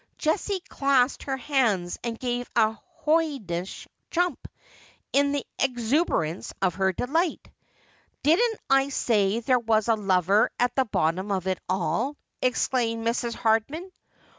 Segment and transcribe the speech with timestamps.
[0.17, 2.71] Jessie clasped her hands, and gave a
[3.05, 4.47] hoydenish jump,
[5.13, 7.47] in the exuberance of her delight.'
[8.23, 13.35] Didn't I say there was a lover at the bottom of it all?' exclaimed Mrs.
[13.35, 13.91] Hardman.